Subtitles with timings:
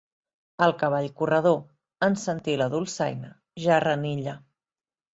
[0.67, 1.61] El cavall corredor,
[2.09, 3.33] en sentir la dolçaina,
[3.67, 4.39] ja renilla.